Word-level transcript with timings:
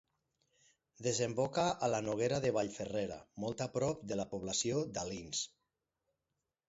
Desemboca 1.07 1.65
a 1.87 1.89
la 1.95 1.99
Noguera 2.07 2.39
de 2.45 2.51
Vallferrera 2.57 3.19
molt 3.45 3.61
a 3.67 3.71
prop 3.79 4.03
de 4.13 4.19
la 4.21 4.27
població 4.33 4.83
d'Alins. 4.97 5.47